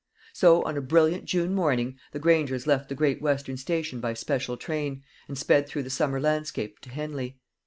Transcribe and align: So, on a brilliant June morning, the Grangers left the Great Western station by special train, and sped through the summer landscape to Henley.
So, 0.33 0.63
on 0.63 0.77
a 0.77 0.81
brilliant 0.81 1.25
June 1.25 1.53
morning, 1.53 1.99
the 2.11 2.17
Grangers 2.19 2.65
left 2.65 2.89
the 2.89 2.95
Great 2.95 3.21
Western 3.21 3.55
station 3.55 3.99
by 4.01 4.15
special 4.15 4.57
train, 4.57 5.03
and 5.27 5.37
sped 5.37 5.67
through 5.67 5.83
the 5.83 5.91
summer 5.91 6.19
landscape 6.19 6.79
to 6.79 6.89
Henley. 6.89 7.37